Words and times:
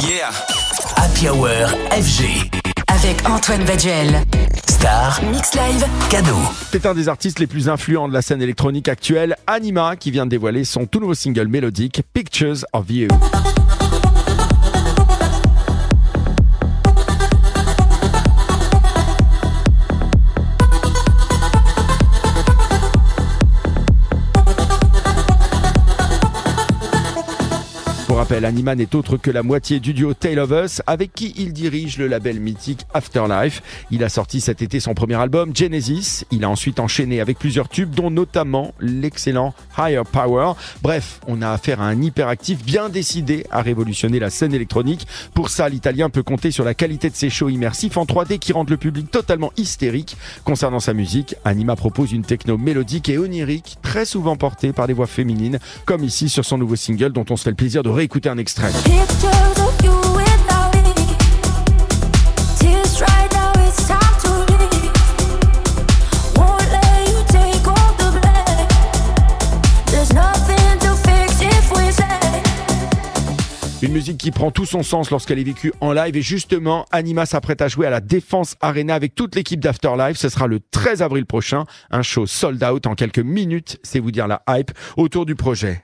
Yeah. 0.00 0.30
Happy 0.96 1.28
Hour 1.28 1.48
FG. 1.90 2.50
Avec 2.86 3.28
Antoine 3.28 3.64
Baduel. 3.64 4.22
Star. 4.68 5.20
Mix 5.32 5.54
Live. 5.54 5.84
Cadeau. 6.08 6.36
C'est 6.70 6.86
un 6.86 6.94
des 6.94 7.08
artistes 7.08 7.40
les 7.40 7.48
plus 7.48 7.68
influents 7.68 8.06
de 8.06 8.12
la 8.12 8.22
scène 8.22 8.40
électronique 8.40 8.88
actuelle, 8.88 9.36
Anima, 9.46 9.96
qui 9.96 10.10
vient 10.12 10.24
de 10.24 10.30
dévoiler 10.30 10.64
son 10.64 10.86
tout 10.86 11.00
nouveau 11.00 11.14
single 11.14 11.48
mélodique, 11.48 12.02
Pictures 12.14 12.64
of 12.72 12.84
You. 12.90 13.08
Pour 28.08 28.16
rappel, 28.16 28.46
Anima 28.46 28.74
n'est 28.74 28.96
autre 28.96 29.18
que 29.18 29.30
la 29.30 29.42
moitié 29.42 29.80
du 29.80 29.92
duo 29.92 30.14
Tale 30.14 30.38
of 30.38 30.50
Us, 30.50 30.82
avec 30.86 31.12
qui 31.12 31.34
il 31.36 31.52
dirige 31.52 31.98
le 31.98 32.06
label 32.06 32.40
mythique 32.40 32.86
Afterlife. 32.94 33.62
Il 33.90 34.02
a 34.02 34.08
sorti 34.08 34.40
cet 34.40 34.62
été 34.62 34.80
son 34.80 34.94
premier 34.94 35.16
album, 35.16 35.54
Genesis. 35.54 36.24
Il 36.30 36.42
a 36.42 36.48
ensuite 36.48 36.80
enchaîné 36.80 37.20
avec 37.20 37.38
plusieurs 37.38 37.68
tubes, 37.68 37.94
dont 37.94 38.10
notamment 38.10 38.72
l'excellent 38.80 39.52
Higher 39.76 40.04
Power. 40.10 40.54
Bref, 40.80 41.20
on 41.26 41.42
a 41.42 41.50
affaire 41.50 41.82
à 41.82 41.88
un 41.88 42.00
hyperactif 42.00 42.64
bien 42.64 42.88
décidé 42.88 43.44
à 43.50 43.60
révolutionner 43.60 44.18
la 44.18 44.30
scène 44.30 44.54
électronique. 44.54 45.06
Pour 45.34 45.50
ça, 45.50 45.68
l'Italien 45.68 46.08
peut 46.08 46.22
compter 46.22 46.50
sur 46.50 46.64
la 46.64 46.72
qualité 46.72 47.10
de 47.10 47.14
ses 47.14 47.28
shows 47.28 47.50
immersifs 47.50 47.98
en 47.98 48.06
3D 48.06 48.38
qui 48.38 48.54
rendent 48.54 48.70
le 48.70 48.78
public 48.78 49.10
totalement 49.10 49.52
hystérique. 49.58 50.16
Concernant 50.44 50.80
sa 50.80 50.94
musique, 50.94 51.34
Anima 51.44 51.76
propose 51.76 52.12
une 52.12 52.24
techno 52.24 52.56
mélodique 52.56 53.10
et 53.10 53.18
onirique, 53.18 53.76
très 53.82 54.06
souvent 54.06 54.36
portée 54.36 54.72
par 54.72 54.86
des 54.86 54.94
voix 54.94 55.06
féminines, 55.06 55.58
comme 55.84 56.04
ici 56.04 56.30
sur 56.30 56.46
son 56.46 56.56
nouveau 56.56 56.76
single 56.76 57.12
dont 57.12 57.26
on 57.28 57.36
se 57.36 57.42
fait 57.42 57.50
le 57.50 57.56
plaisir 57.56 57.82
de 57.82 57.90
réécouter 57.90 58.07
un 58.26 58.38
extrait. 58.38 58.72
Une 73.80 73.92
musique 73.92 74.18
qui 74.18 74.32
prend 74.32 74.50
tout 74.50 74.66
son 74.66 74.82
sens 74.82 75.10
lorsqu'elle 75.10 75.38
est 75.38 75.44
vécue 75.44 75.72
en 75.80 75.92
live. 75.92 76.16
Et 76.16 76.22
justement, 76.22 76.84
Anima 76.90 77.26
s'apprête 77.26 77.62
à 77.62 77.68
jouer 77.68 77.86
à 77.86 77.90
la 77.90 78.00
Défense 78.00 78.56
Arena 78.60 78.94
avec 78.94 79.14
toute 79.14 79.36
l'équipe 79.36 79.60
d'Afterlife. 79.60 80.16
Ce 80.16 80.28
sera 80.28 80.48
le 80.48 80.58
13 80.72 81.00
avril 81.00 81.26
prochain, 81.26 81.64
un 81.90 82.02
show 82.02 82.26
sold 82.26 82.62
out 82.64 82.86
en 82.86 82.96
quelques 82.96 83.20
minutes, 83.20 83.78
c'est 83.84 84.00
vous 84.00 84.10
dire 84.10 84.26
la 84.26 84.42
hype 84.48 84.72
autour 84.96 85.26
du 85.26 85.36
projet. 85.36 85.82